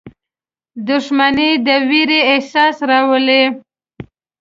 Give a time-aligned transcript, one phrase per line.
[0.87, 3.43] •دښمني د ویرې احساس راولي.